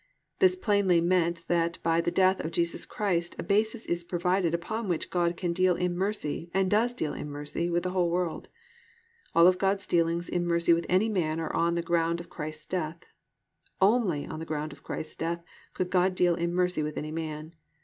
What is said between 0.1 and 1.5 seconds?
"+ This plainly means